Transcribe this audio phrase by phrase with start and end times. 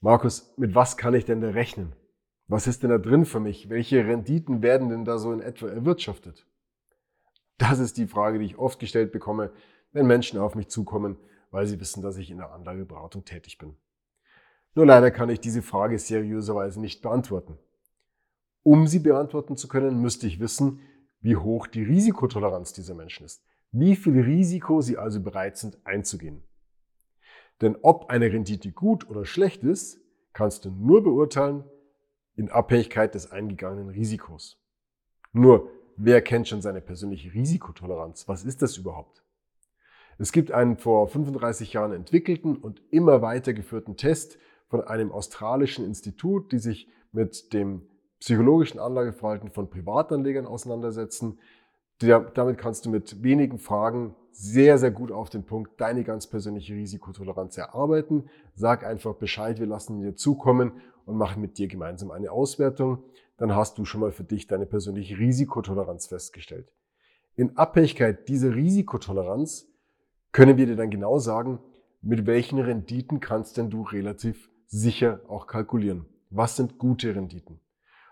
[0.00, 1.92] Markus, mit was kann ich denn da rechnen?
[2.46, 3.68] Was ist denn da drin für mich?
[3.68, 6.46] Welche Renditen werden denn da so in etwa erwirtschaftet?
[7.58, 9.52] Das ist die Frage, die ich oft gestellt bekomme,
[9.92, 11.18] wenn Menschen auf mich zukommen,
[11.50, 13.76] weil sie wissen, dass ich in der Anlageberatung tätig bin.
[14.74, 17.58] Nur leider kann ich diese Frage seriöserweise nicht beantworten.
[18.62, 20.80] Um sie beantworten zu können, müsste ich wissen,
[21.20, 23.42] wie hoch die Risikotoleranz dieser Menschen ist.
[23.72, 26.44] Wie viel Risiko sie also bereit sind einzugehen.
[27.60, 30.00] Denn ob eine Rendite gut oder schlecht ist,
[30.32, 31.64] kannst du nur beurteilen
[32.36, 34.60] in Abhängigkeit des eingegangenen Risikos.
[35.32, 38.28] Nur, wer kennt schon seine persönliche Risikotoleranz?
[38.28, 39.24] Was ist das überhaupt?
[40.18, 46.52] Es gibt einen vor 35 Jahren entwickelten und immer weitergeführten Test von einem australischen Institut,
[46.52, 47.82] die sich mit dem
[48.20, 51.38] psychologischen Anlageverhalten von Privatanlegern auseinandersetzen.
[51.98, 56.72] damit kannst du mit wenigen Fragen sehr, sehr gut auf den Punkt deine ganz persönliche
[56.72, 58.30] Risikotoleranz erarbeiten.
[58.54, 60.70] Sag einfach Bescheid, wir lassen dir zukommen
[61.06, 63.02] und machen mit dir gemeinsam eine Auswertung.
[63.36, 66.70] Dann hast du schon mal für dich deine persönliche Risikotoleranz festgestellt.
[67.34, 69.66] In Abhängigkeit dieser Risikotoleranz
[70.30, 71.58] können wir dir dann genau sagen,
[72.00, 76.06] mit welchen Renditen kannst denn du relativ sicher auch kalkulieren.
[76.30, 77.58] Was sind gute Renditen?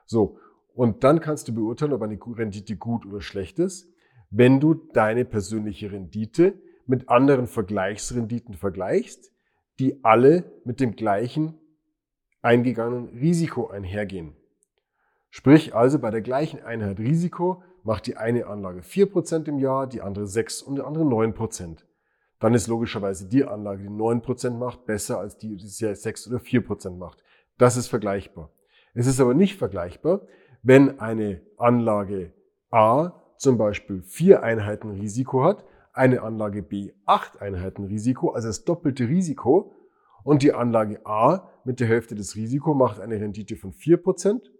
[0.06, 0.38] So.
[0.74, 3.88] Und dann kannst du beurteilen, ob eine Rendite gut oder schlecht ist
[4.36, 6.54] wenn du deine persönliche Rendite
[6.86, 9.32] mit anderen Vergleichsrenditen vergleichst,
[9.78, 11.54] die alle mit dem gleichen
[12.42, 14.36] eingegangenen Risiko einhergehen.
[15.30, 20.02] Sprich also bei der gleichen Einheit Risiko macht die eine Anlage 4% im Jahr, die
[20.02, 21.78] andere 6 und die andere 9%.
[22.38, 26.98] Dann ist logischerweise die Anlage, die 9% macht, besser als die, die 6 oder 4%
[26.98, 27.22] macht.
[27.56, 28.50] Das ist vergleichbar.
[28.92, 30.26] Es ist aber nicht vergleichbar,
[30.62, 32.34] wenn eine Anlage
[32.70, 38.64] A zum Beispiel vier Einheiten Risiko hat, eine Anlage B acht Einheiten Risiko, also das
[38.64, 39.72] doppelte Risiko,
[40.24, 44.52] und die Anlage A mit der Hälfte des Risiko macht eine Rendite von vier Prozent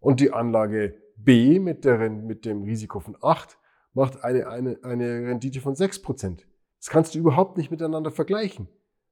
[0.00, 3.56] und die Anlage B mit, der, mit dem Risiko von acht
[3.94, 6.46] macht eine, eine, eine Rendite von sechs Prozent.
[6.78, 8.68] Das kannst du überhaupt nicht miteinander vergleichen,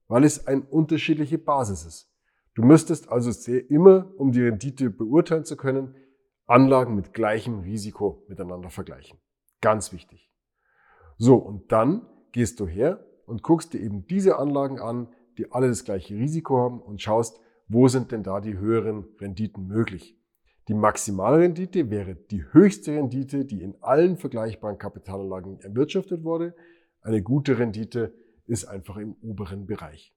[0.09, 2.11] weil es eine unterschiedliche Basis ist.
[2.55, 5.95] Du müsstest also sehr immer, um die Rendite beurteilen zu können,
[6.47, 9.19] Anlagen mit gleichem Risiko miteinander vergleichen.
[9.61, 10.31] Ganz wichtig.
[11.17, 15.69] So, und dann gehst du her und guckst dir eben diese Anlagen an, die alle
[15.69, 20.19] das gleiche Risiko haben und schaust, wo sind denn da die höheren Renditen möglich.
[20.69, 26.55] Die Maximalrendite wäre die höchste Rendite, die in allen vergleichbaren Kapitalanlagen erwirtschaftet wurde.
[27.01, 28.15] Eine gute Rendite
[28.47, 30.15] ist einfach im oberen Bereich.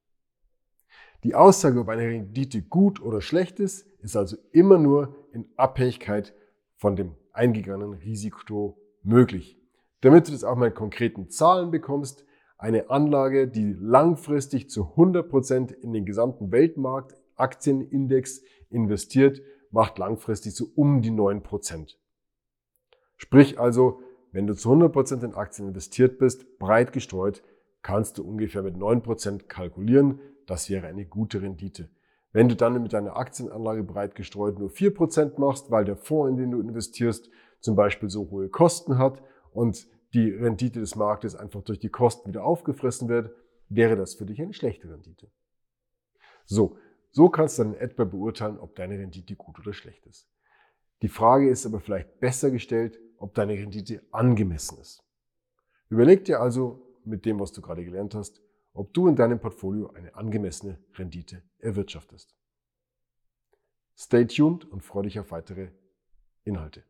[1.24, 6.34] Die Aussage, ob eine Rendite gut oder schlecht ist, ist also immer nur in Abhängigkeit
[6.76, 9.60] von dem eingegangenen Risiko möglich.
[10.02, 12.26] Damit du das auch mal in konkreten Zahlen bekommst,
[12.58, 20.66] eine Anlage, die langfristig zu 100% in den gesamten Weltmarkt Aktienindex investiert, macht langfristig so
[20.76, 21.96] um die 9%.
[23.18, 27.44] Sprich also, wenn du zu 100% in Aktien investiert bist, breit gestreut,
[27.84, 30.20] kannst du ungefähr mit 9% kalkulieren.
[30.48, 31.90] Das wäre eine gute Rendite.
[32.38, 36.38] Wenn du dann mit deiner Aktienanlage breit gestreut nur 4% machst, weil der Fonds, in
[36.38, 37.32] den du investierst,
[37.62, 42.30] zum Beispiel so hohe Kosten hat und die Rendite des Marktes einfach durch die Kosten
[42.30, 43.32] wieder aufgefressen wird,
[43.70, 45.32] wäre das für dich eine schlechte Rendite.
[46.46, 46.78] So,
[47.10, 50.30] so kannst du dann etwa beurteilen, ob deine Rendite gut oder schlecht ist.
[51.02, 55.04] Die Frage ist aber vielleicht besser gestellt, ob deine Rendite angemessen ist.
[55.90, 58.44] Überleg dir also mit dem, was du gerade gelernt hast,
[58.78, 62.36] ob du in deinem Portfolio eine angemessene Rendite erwirtschaftest.
[63.98, 65.72] Stay tuned und freue dich auf weitere
[66.44, 66.84] Inhalte.